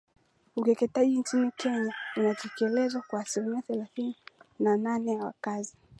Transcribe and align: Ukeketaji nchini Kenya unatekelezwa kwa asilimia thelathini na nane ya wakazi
Ukeketaji 0.55 1.17
nchini 1.17 1.51
Kenya 1.57 1.93
unatekelezwa 2.17 3.01
kwa 3.01 3.19
asilimia 3.21 3.61
thelathini 3.61 4.15
na 4.59 4.77
nane 4.77 5.11
ya 5.13 5.25
wakazi 5.25 5.73